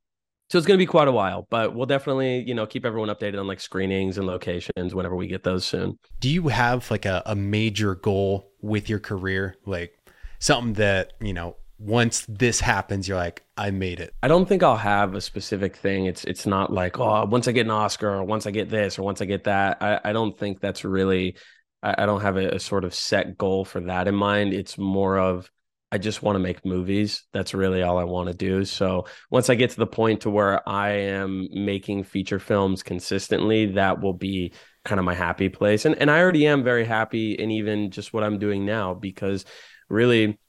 [0.49, 3.09] so it's going to be quite a while but we'll definitely you know keep everyone
[3.09, 5.97] updated on like screenings and locations whenever we get those soon.
[6.19, 9.55] Do you have like a, a major goal with your career?
[9.65, 9.97] Like
[10.39, 14.13] something that you know once this happens you're like i made it.
[14.23, 16.05] I don't think i'll have a specific thing.
[16.05, 18.97] It's it's not like oh once i get an oscar or once i get this
[18.97, 19.77] or once i get that.
[19.81, 21.35] I, I don't think that's really
[21.83, 24.53] i, I don't have a, a, sort of set goal for that in mind.
[24.53, 25.51] It's more of
[25.91, 27.25] i just want to make movies.
[27.31, 28.65] That's really all i want to do.
[28.65, 33.67] So once i get to the point to where i am making feature films consistently
[33.73, 35.85] that will be kind of my happy place.
[35.85, 39.45] And and i already am very happy in even just what i'm doing now because
[39.89, 40.39] really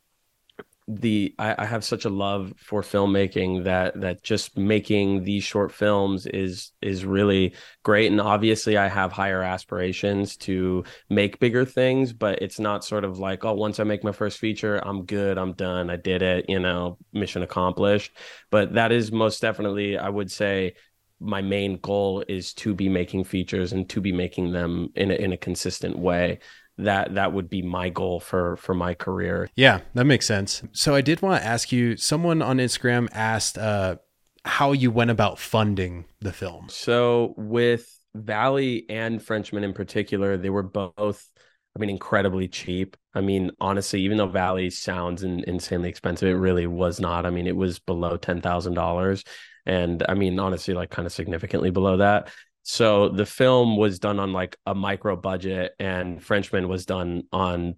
[0.89, 5.71] the I, I, have such a love for filmmaking that that just making these short
[5.71, 8.11] films is is really great.
[8.11, 13.19] And obviously I have higher aspirations to make bigger things but it's not sort of
[13.19, 16.47] like oh once I make my first feature I'm good I'm done I did it
[16.49, 18.17] you know mission accomplished.
[18.51, 20.73] But that is most definitely I would say
[21.21, 25.15] my main goal is to be making features and to be making them in a,
[25.15, 26.39] in a consistent way
[26.79, 29.51] that that would be my goal for for my career.
[29.57, 30.63] Yeah, that makes sense.
[30.73, 33.97] So I did want to ask you someone on Instagram asked uh
[34.45, 36.69] how you went about funding the film.
[36.71, 41.29] So with Valley and Frenchman in particular, they were both
[41.77, 42.97] I mean incredibly cheap.
[43.13, 47.27] I mean honestly, even though Valley sounds in, insanely expensive, it really was not.
[47.27, 49.27] I mean it was below $10,000
[49.67, 52.29] and I mean honestly like kind of significantly below that.
[52.71, 57.77] So the film was done on like a micro budget, and Frenchman was done on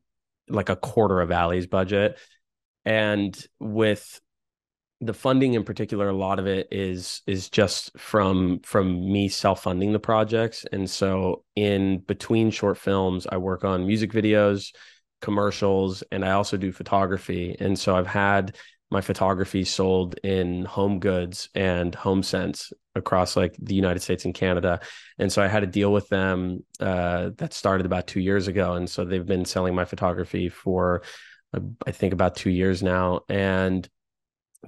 [0.48, 2.18] like a quarter of Valley's budget.
[2.84, 4.20] And with
[5.00, 9.62] the funding in particular, a lot of it is is just from from me self
[9.62, 10.66] funding the projects.
[10.72, 14.74] And so in between short films, I work on music videos,
[15.20, 17.54] commercials, and I also do photography.
[17.60, 18.56] And so I've had
[18.90, 24.80] my photography sold in HomeGoods and HomeSense across like the united states and canada.
[25.18, 28.74] And so i had a deal with them uh, that started about two years ago.
[28.74, 31.02] And so they've been selling my photography for
[31.54, 33.20] uh, i think about two years now.
[33.28, 33.88] And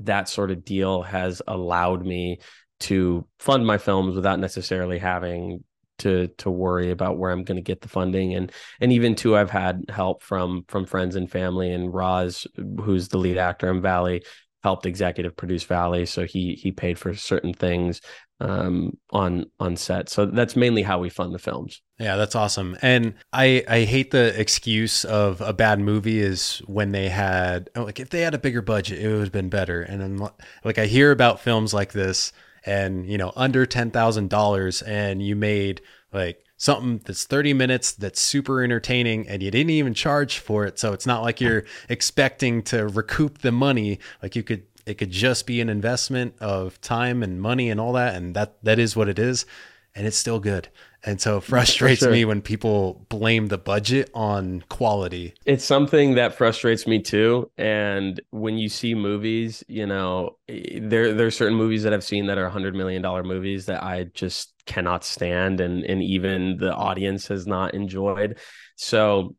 [0.00, 2.40] that sort of deal has allowed me
[2.80, 5.64] to fund my films without necessarily having
[6.02, 8.34] to to worry about where I'm going to get the funding.
[8.34, 12.46] And and even too I've had help from from friends and family and Roz
[12.80, 14.22] who's the lead actor in Valley
[14.62, 18.00] helped executive produce Valley so he he paid for certain things
[18.40, 20.08] um, on on set.
[20.08, 21.80] So that's mainly how we fund the films.
[21.98, 22.76] Yeah that's awesome.
[22.82, 28.00] And I I hate the excuse of a bad movie is when they had like
[28.00, 29.82] if they had a bigger budget it would have been better.
[29.82, 30.28] And then
[30.64, 32.32] like I hear about films like this
[32.64, 35.81] and you know under $10,000 and you made
[36.12, 40.79] like something that's 30 minutes that's super entertaining and you didn't even charge for it.
[40.79, 43.98] So it's not like you're expecting to recoup the money.
[44.22, 47.92] Like you could it could just be an investment of time and money and all
[47.94, 49.46] that and that that is what it is
[49.94, 50.68] and it's still good
[51.04, 52.10] and so it frustrates sure.
[52.10, 55.34] me when people blame the budget on quality.
[55.44, 57.50] It's something that frustrates me too.
[57.58, 62.38] And when you see movies, you know, there there's certain movies that I've seen that
[62.38, 67.28] are hundred million dollar movies that I just cannot stand and and even the audience
[67.28, 68.38] has not enjoyed.
[68.76, 69.36] So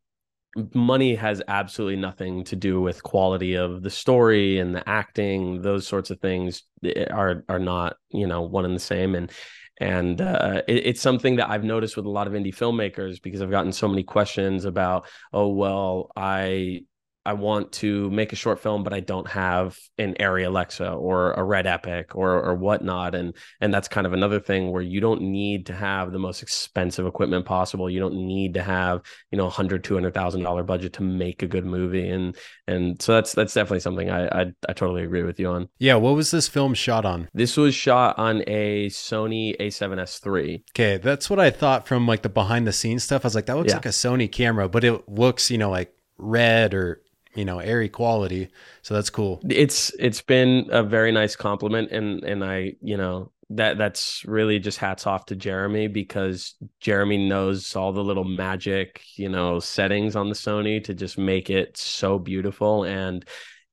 [0.74, 5.88] money has absolutely nothing to do with quality of the story and the acting those
[5.88, 9.32] sorts of things eh, are are not you know one and the same and
[9.80, 13.42] and uh, it, it's something that I've noticed with a lot of indie filmmakers because
[13.42, 16.82] I've gotten so many questions about, oh well, I
[17.26, 21.32] I want to make a short film, but I don't have an Arri Alexa or
[21.34, 23.16] a Red Epic or or whatnot.
[23.16, 26.42] And and that's kind of another thing where you don't need to have the most
[26.42, 27.90] expensive equipment possible.
[27.90, 31.04] You don't need to have, you know, a hundred, two hundred thousand dollar budget to
[31.04, 32.10] make a good movie.
[32.10, 32.36] And
[32.68, 35.70] and so that's that's definitely something I, I I totally agree with you on.
[35.80, 35.96] Yeah.
[35.96, 37.30] What was this film shot on?
[37.34, 40.64] This was shot on a Sony A7S3.
[40.72, 43.24] Okay, that's what I thought from like the behind the scenes stuff.
[43.24, 43.76] I was like, that looks yeah.
[43.76, 47.02] like a Sony camera, but it looks, you know, like red or
[47.36, 48.50] you know Arri quality
[48.82, 53.32] so that's cool it's it's been a very nice compliment and and i you know
[53.50, 59.02] that that's really just hats off to Jeremy because Jeremy knows all the little magic,
[59.16, 63.26] you know, settings on the Sony to just make it so beautiful and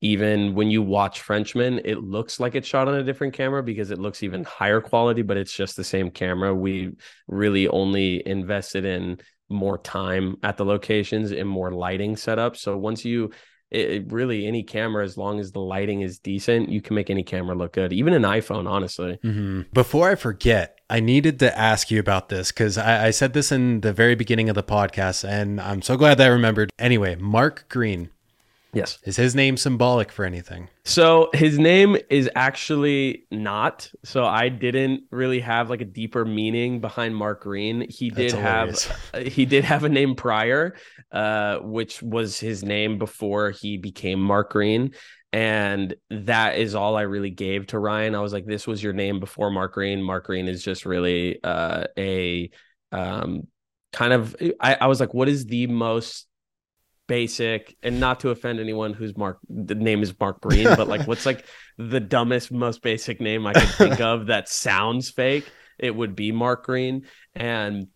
[0.03, 3.90] even when you watch Frenchman, it looks like it's shot on a different camera because
[3.90, 6.55] it looks even higher quality, but it's just the same camera.
[6.55, 6.92] We
[7.29, 9.18] really only invested in
[9.51, 12.57] more time at the locations and more lighting setup.
[12.57, 13.31] So once you
[13.71, 17.23] it, really any camera as long as the lighting is decent you can make any
[17.23, 19.19] camera look good even an iphone honestly.
[19.25, 19.63] Mm-hmm.
[19.73, 23.53] before i forget i needed to ask you about this because I, I said this
[23.53, 26.71] in the very beginning of the podcast and i'm so glad that i remembered.
[26.79, 28.11] Anyway mark green
[28.73, 28.99] Yes.
[29.05, 30.69] Is his name symbolic for anything?
[30.85, 33.91] So his name is actually not.
[34.05, 37.87] So I didn't really have like a deeper meaning behind Mark Green.
[37.89, 38.79] He did have
[39.15, 40.77] he did have a name prior,
[41.11, 44.95] uh, which was his name before he became Mark Green.
[45.33, 48.15] And that is all I really gave to Ryan.
[48.15, 50.03] I was like, this was your name before Mark Green.
[50.03, 52.51] Mark Green is just really uh, a
[52.93, 53.47] um,
[53.93, 56.27] kind of I, I was like, what is the most
[57.11, 61.09] basic and not to offend anyone whose mark the name is mark green but like
[61.09, 61.44] what's like
[61.77, 66.31] the dumbest most basic name i could think of that sounds fake it would be
[66.31, 67.88] mark green and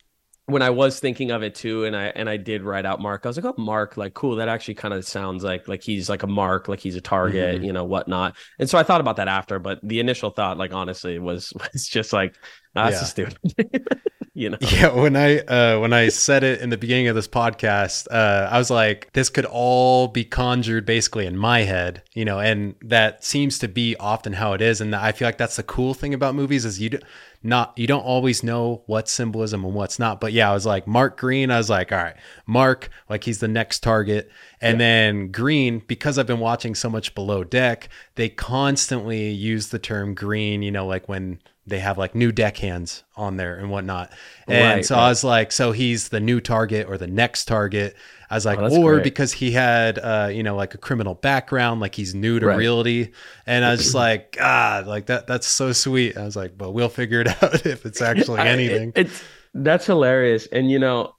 [0.46, 3.24] when i was thinking of it too and i and i did write out mark
[3.24, 6.08] i was like oh mark like cool that actually kind of sounds like like he's
[6.08, 7.64] like a mark like he's a target mm-hmm.
[7.66, 10.74] you know whatnot and so i thought about that after but the initial thought like
[10.74, 12.34] honestly was was just like
[12.74, 13.04] oh, that's yeah.
[13.04, 13.88] stupid
[14.34, 14.58] you know?
[14.60, 18.48] Yeah when i uh when i said it in the beginning of this podcast uh
[18.50, 22.74] i was like this could all be conjured basically in my head you know and
[22.82, 24.80] that seems to be often how it is.
[24.80, 26.98] And i feel like that's the cool thing about movies is you do,
[27.44, 30.86] not you don't always know what's symbolism and what's not but yeah i was like
[30.86, 34.30] mark green i was like all right mark like he's the next target
[34.60, 34.86] and yeah.
[34.86, 40.14] then green because i've been watching so much below deck they constantly use the term
[40.14, 44.12] green you know like when they have like new deckhands on there and whatnot.
[44.46, 45.06] And right, so right.
[45.06, 47.96] I was like, so he's the new target or the next target.
[48.34, 49.04] I was like, oh, or great.
[49.04, 52.58] because he had, uh, you know, like a criminal background, like he's new to right.
[52.58, 53.12] realty.
[53.46, 56.16] And I was just like, God, like that, that's so sweet.
[56.16, 58.92] I was like, but we'll figure it out if it's actually anything.
[58.96, 59.22] I, it, it's,
[59.54, 60.48] that's hilarious.
[60.48, 61.14] And you know,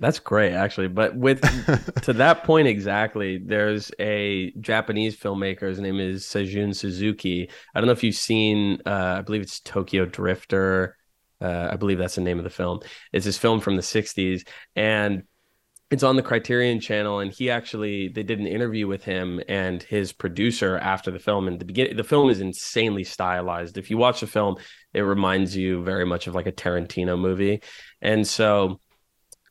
[0.00, 0.88] that's great actually.
[0.88, 1.42] But with
[2.04, 5.68] to that point exactly, there's a Japanese filmmaker.
[5.68, 7.50] His name is Seijun Suzuki.
[7.74, 10.96] I don't know if you've seen uh, I believe it's Tokyo Drifter.
[11.38, 12.80] Uh, I believe that's the name of the film.
[13.12, 14.48] It's this film from the 60s.
[14.74, 15.24] And
[15.90, 19.82] it's on the Criterion channel, and he actually they did an interview with him and
[19.82, 21.46] his producer after the film.
[21.46, 23.78] And the beginning, the film is insanely stylized.
[23.78, 24.56] If you watch the film,
[24.94, 27.62] it reminds you very much of like a Tarantino movie,
[28.00, 28.80] and so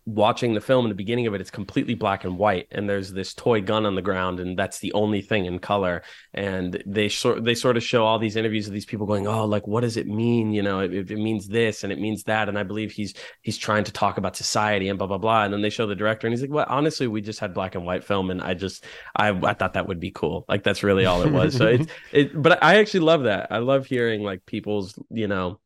[0.06, 3.12] watching the film in the beginning of it it's completely black and white and there's
[3.12, 6.04] this toy gun on the ground and that's the only thing in color.
[6.34, 9.46] And they sort they sort of show all these interviews of these people going oh
[9.46, 10.54] like what does it mean?
[10.54, 13.58] You know it, it means this and it means that and i believe he's he's
[13.58, 15.44] trying to talk about society and blah blah blah.
[15.44, 17.74] And then they show the director and he's like well honestly we just had black
[17.74, 20.46] and white film and i just i i thought that would be cool.
[20.48, 21.56] Like that's really all it was.
[21.56, 23.48] So it's it but i actually love that.
[23.50, 25.60] I love hearing like people's you know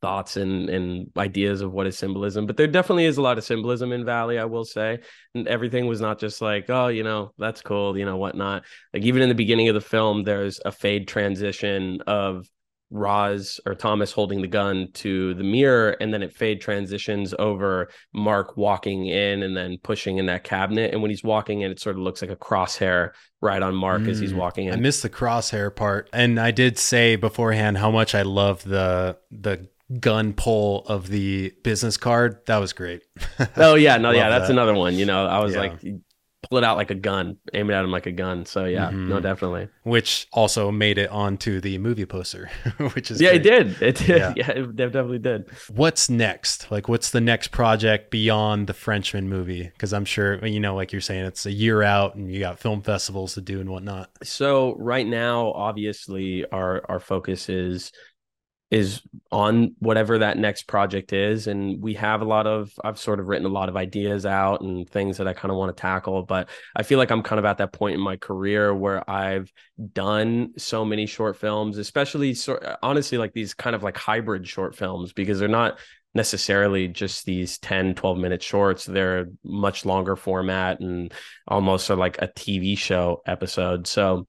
[0.00, 3.44] thoughts and and ideas of what is symbolism but there definitely is a lot of
[3.44, 4.98] symbolism in valley i will say
[5.34, 8.62] and everything was not just like oh you know that's cool you know whatnot
[8.94, 12.46] like even in the beginning of the film there's a fade transition of
[12.90, 17.88] Roz or Thomas holding the gun to the mirror, and then it fade transitions over
[18.12, 20.92] Mark walking in and then pushing in that cabinet.
[20.92, 23.10] And when he's walking in, it sort of looks like a crosshair
[23.40, 24.38] right on Mark mm, as he's mm.
[24.38, 24.74] walking in.
[24.74, 29.16] I missed the crosshair part, and I did say beforehand how much I love the
[29.30, 32.44] the gun pull of the business card.
[32.46, 33.02] That was great.
[33.56, 34.52] oh yeah, no, yeah, that's that.
[34.52, 34.94] another one.
[34.94, 35.60] You know, I was yeah.
[35.60, 35.80] like
[36.48, 38.46] pull it out like a gun, aim it at him like a gun.
[38.46, 39.08] So yeah, mm-hmm.
[39.08, 39.68] no, definitely.
[39.82, 42.50] Which also made it onto the movie poster,
[42.92, 43.46] which is yeah, great.
[43.46, 43.82] it did.
[43.82, 44.08] It did.
[44.08, 44.32] Yeah.
[44.36, 45.50] yeah, it definitely did.
[45.68, 46.70] What's next?
[46.70, 49.64] Like, what's the next project beyond the Frenchman movie?
[49.64, 52.58] Because I'm sure you know, like you're saying, it's a year out, and you got
[52.58, 54.10] film festivals to do and whatnot.
[54.22, 57.92] So right now, obviously, our our focus is
[58.70, 59.02] is
[59.32, 61.48] on whatever that next project is.
[61.48, 64.60] And we have a lot of i've sort of written a lot of ideas out
[64.60, 67.38] and things that i kind of want to tackle but i feel like i'm kind
[67.38, 69.52] of at that point in my career where i've
[69.92, 74.74] done so many short films especially sort honestly like these kind of like hybrid short
[74.74, 75.78] films because they're not
[76.14, 78.84] necessarily just these 10 12 minute shorts.
[78.84, 81.12] They're much longer format and
[81.46, 83.86] almost are like a tv show episode.
[83.86, 84.26] So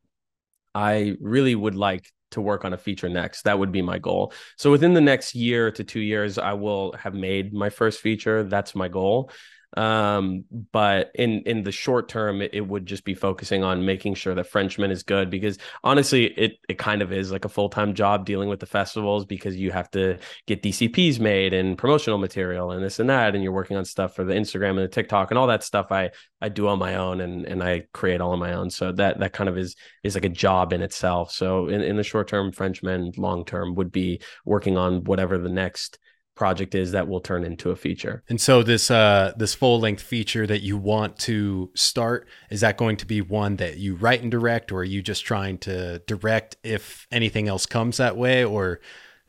[0.74, 3.44] i really would like to work on a feature next.
[3.44, 4.34] That would be my goal.
[4.58, 8.44] So within the next year to two years, I will have made my first feature.
[8.44, 9.32] That's my goal.
[9.78, 14.16] Um, but in in the short term, it, it, would just be focusing on making
[14.16, 17.70] sure that Frenchman is good because honestly, it it kind of is like a full
[17.70, 22.18] time job dealing with the festivals because you have to get DCPs made and promotional
[22.18, 24.88] material and this and that, and you're working on stuff for the Instagram and the
[24.90, 25.88] TikTok and all that stuff.
[25.92, 26.12] I
[26.42, 28.70] I do on my own and and I create all on my own.
[28.70, 31.32] So that that kind of is is like a job in itself.
[31.32, 35.50] So in in the short term, Frenchman, long term would be working on whatever the
[35.50, 35.98] next
[36.36, 38.24] project is that will turn into a feature.
[38.30, 42.78] And so this uh this full length feature that you want to start is that
[42.78, 46.00] going to be one that you write and direct or are you just trying to
[46.00, 48.80] direct if anything else comes that way or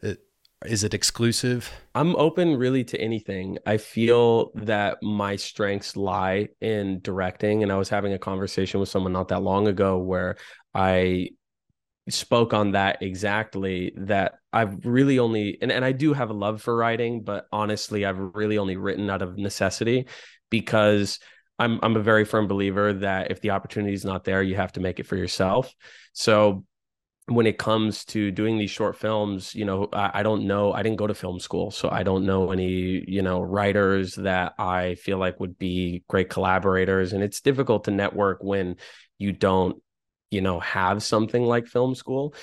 [0.02, 0.14] uh,
[0.64, 1.70] is it exclusive?
[1.94, 3.58] I'm open really to anything.
[3.66, 8.88] I feel that my strengths lie in directing and I was having a conversation with
[8.88, 10.36] someone not that long ago where
[10.74, 11.30] I
[12.08, 16.60] spoke on that exactly that I've really only and, and I do have a love
[16.60, 20.08] for writing, but honestly, I've really only written out of necessity
[20.50, 21.18] because
[21.58, 24.72] I'm I'm a very firm believer that if the opportunity is not there, you have
[24.72, 25.72] to make it for yourself.
[26.12, 26.64] So
[27.26, 30.72] when it comes to doing these short films, you know, I, I, don't know.
[30.72, 34.54] I didn't go to film school, so I don't know any, you know, writers that
[34.58, 37.12] I feel like would be great collaborators.
[37.12, 38.76] And it's difficult to network when
[39.18, 39.80] you don't
[40.32, 42.34] you know have something like film school.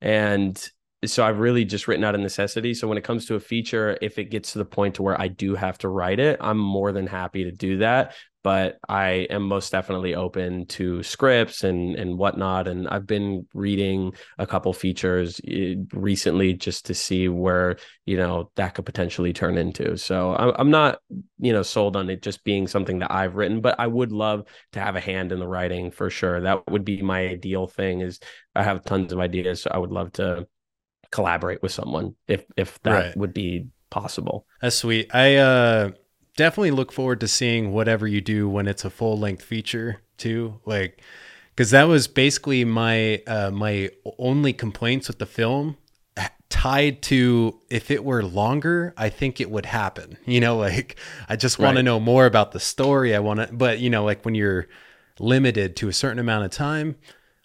[0.00, 0.70] And
[1.04, 2.74] so I've really just written out a necessity.
[2.74, 5.20] So when it comes to a feature, if it gets to the point to where
[5.20, 9.26] I do have to write it, I'm more than happy to do that but I
[9.30, 12.68] am most definitely open to scripts and and whatnot.
[12.68, 17.76] And I've been reading a couple features eh, recently just to see where
[18.06, 19.96] you know that could potentially turn into.
[19.98, 21.00] So I'm not
[21.38, 24.44] you know sold on it just being something that I've written, but I would love
[24.72, 26.40] to have a hand in the writing for sure.
[26.40, 28.00] That would be my ideal thing.
[28.00, 28.20] Is
[28.54, 30.46] I have tons of ideas, so I would love to
[31.10, 33.16] collaborate with someone if if that right.
[33.16, 34.46] would be possible.
[34.60, 35.14] That's sweet.
[35.14, 35.90] I uh
[36.36, 40.60] definitely look forward to seeing whatever you do when it's a full length feature too.
[40.64, 41.02] Like,
[41.54, 45.76] because that was basically my uh, my only complaints with the film
[46.48, 50.98] tied to if it were longer i think it would happen you know like
[51.28, 51.80] i just want right.
[51.80, 54.66] to know more about the story i want to but you know like when you're
[55.18, 56.96] limited to a certain amount of time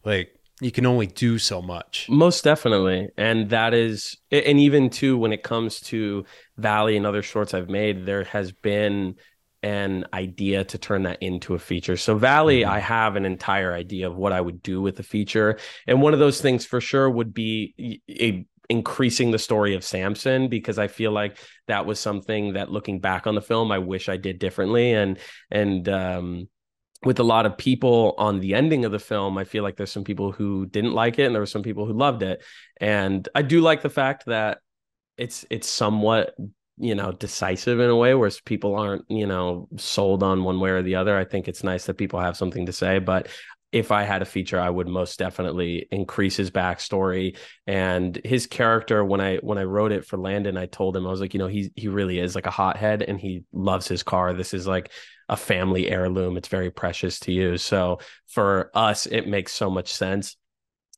[0.06, 2.08] like you can only do so much.
[2.10, 3.10] Most definitely.
[3.18, 6.26] And that is and even too when it comes to
[6.58, 9.16] valley and other shorts i've made there has been
[9.64, 11.98] an idea to turn that into a feature.
[11.98, 12.72] So valley mm-hmm.
[12.72, 15.60] i have an entire idea of what i would do with the feature.
[15.88, 20.48] And one of those things for sure would be a increasing the story of Samson
[20.48, 21.38] because I feel like
[21.68, 24.94] that was something that looking back on the film I wish I did differently.
[24.94, 25.20] And
[25.52, 26.48] and um
[27.06, 29.92] with a lot of people on the ending of the film, I feel like there's
[29.92, 32.44] some people who didn't like it and there were some people who loved it.
[32.80, 34.60] And I do like the fact that
[35.18, 36.36] it's it's somewhat
[36.78, 40.72] you know decisive in a way where people aren't you know sold on one way
[40.72, 43.28] or the other i think it's nice that people have something to say but
[43.74, 47.36] if I had a feature, I would most definitely increase his backstory
[47.66, 49.04] and his character.
[49.04, 51.40] When I when I wrote it for Landon, I told him I was like, you
[51.40, 54.32] know, he he really is like a hothead and he loves his car.
[54.34, 54.92] This is like
[55.34, 56.38] a family heirloom.
[56.38, 57.58] It's very precious to you.
[57.58, 60.38] So for us, it makes so much sense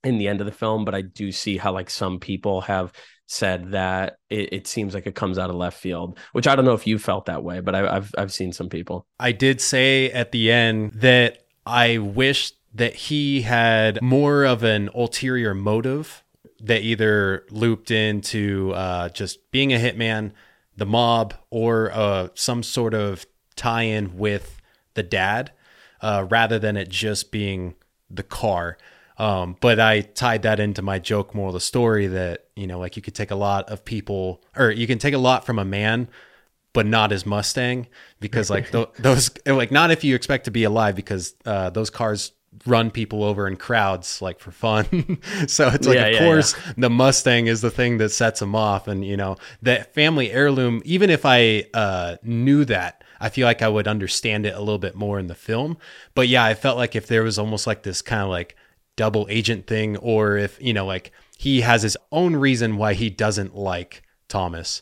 [0.04, 0.84] in the end of the film.
[0.84, 2.92] But I do see how like some people have
[3.28, 6.66] said that it, it, seems like it comes out of left field, which I don't
[6.66, 9.08] know if you felt that way, but I, have I've seen some people.
[9.22, 14.90] I did say at the end that I wish that he had more of an
[14.94, 16.24] ulterior motive
[16.60, 20.34] that either looped into uh, just being a hitman,
[20.76, 23.26] the mob, or uh, some sort of
[23.56, 24.62] tie in with
[24.94, 25.52] the dad,
[26.02, 27.76] uh, rather than it just being
[28.10, 28.78] the car.
[29.18, 32.80] Um, but I tied that into my joke moral of the story that, you know,
[32.80, 35.58] like you could take a lot of people, or you can take a lot from
[35.58, 36.10] a man,
[36.74, 37.88] but not his Mustang
[38.20, 41.90] because like th- those, like not if you expect to be alive because uh, those
[41.90, 42.34] cars
[42.66, 44.86] run people over in crowds like for fun.
[45.48, 46.74] so it's like, yeah, of yeah, course, yeah.
[46.78, 48.88] the Mustang is the thing that sets them off.
[48.88, 53.62] And, you know, that family heirloom, even if I uh, knew that, I feel like
[53.62, 55.78] I would understand it a little bit more in the film.
[56.14, 58.56] But yeah, I felt like if there was almost like this kind of like
[58.96, 63.10] double agent thing, or if, you know, like he has his own reason why he
[63.10, 64.82] doesn't like Thomas,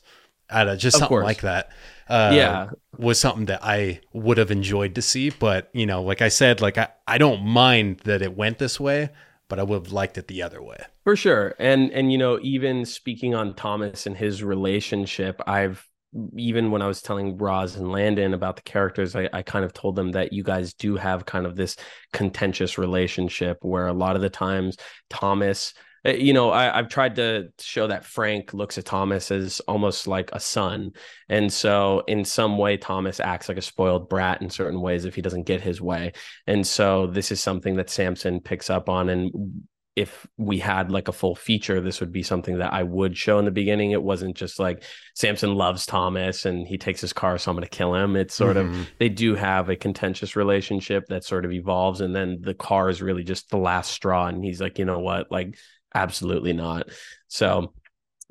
[0.49, 1.25] at a, just of something course.
[1.25, 1.71] like that
[2.09, 6.21] uh, yeah was something that i would have enjoyed to see but you know like
[6.21, 9.09] i said like I, I don't mind that it went this way
[9.47, 12.39] but i would have liked it the other way for sure and and you know
[12.41, 15.87] even speaking on thomas and his relationship i've
[16.35, 19.73] even when I was telling Roz and Landon about the characters, I, I, kind of
[19.73, 21.75] told them that you guys do have kind of this
[22.11, 24.77] contentious relationship where a lot of the times
[25.09, 25.73] Thomas
[26.05, 30.05] uh, you know, I, have tried to show that Frank looks at Thomas as almost
[30.05, 30.91] like a son.
[31.29, 35.15] And so, in some way, Thomas acts like a spoiled brat in certain ways if
[35.15, 36.11] he doesn't get his way.
[36.45, 39.09] And so, this is something that Samson picks up on.
[39.09, 39.63] And
[39.95, 43.37] if we had like a full feature, this would be something that I would show
[43.37, 43.91] in the beginning.
[43.91, 44.83] It wasn't just like
[45.13, 48.15] Samson loves Thomas and he takes his car, so I'm going to kill him.
[48.15, 48.81] It's sort mm-hmm.
[48.81, 52.01] of, they do have a contentious relationship that sort of evolves.
[52.01, 54.27] And then the car is really just the last straw.
[54.27, 55.31] And he's like, you know what?
[55.31, 55.57] Like,
[55.93, 56.89] absolutely not.
[57.27, 57.73] So,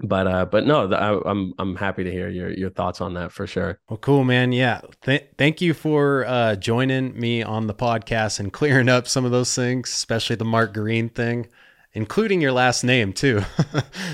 [0.02, 3.14] but uh but no I, am I'm, I'm happy to hear your your thoughts on
[3.14, 3.78] that for sure.
[3.88, 4.52] Well cool man.
[4.52, 4.80] Yeah.
[5.02, 9.30] Th- thank you for uh joining me on the podcast and clearing up some of
[9.30, 11.48] those things especially the mark green thing
[11.94, 13.42] including your last name too.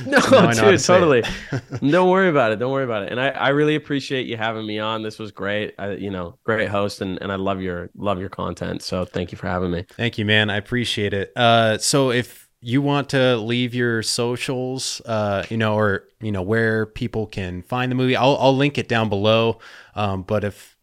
[0.07, 0.21] No
[0.53, 1.23] dude totally.
[1.87, 2.57] Don't worry about it.
[2.57, 3.11] Don't worry about it.
[3.11, 5.03] And i i really appreciate you having me on.
[5.03, 5.75] This was great.
[5.79, 8.83] I, you know great host and and i love your love your content.
[8.83, 9.85] So thank you for having me.
[9.91, 10.51] Thank you man.
[10.51, 11.33] I appreciate it.
[11.37, 16.43] Uh so if you want to leave your socials, uh, you know, or you know
[16.43, 19.59] where people can find the movie, I'll I'll link it down below.
[19.95, 20.77] Um, but if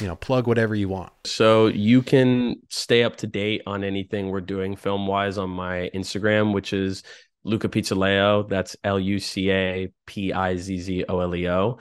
[0.00, 1.12] you know, plug whatever you want.
[1.24, 5.90] So you can stay up to date on anything we're doing film wise on my
[5.92, 7.02] Instagram, which is
[7.42, 8.48] Luca Pizzoleo.
[8.48, 11.78] That's L U C A P I Z Z O L E O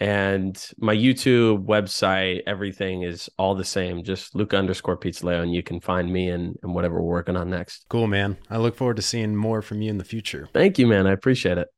[0.00, 4.02] and my YouTube website, everything is all the same.
[4.02, 7.50] Just Luca underscore Pizzoleo, and you can find me and, and whatever we're working on
[7.50, 7.84] next.
[7.90, 8.38] Cool, man.
[8.48, 10.48] I look forward to seeing more from you in the future.
[10.54, 11.06] Thank you, man.
[11.06, 11.68] I appreciate it.